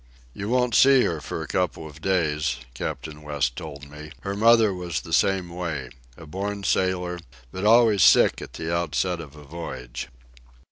[0.33, 4.11] "You won't see her for a couple of days," Captain West told me.
[4.21, 7.19] "Her mother was the same way—a born sailor,
[7.51, 10.07] but always sick at the outset of a voyage."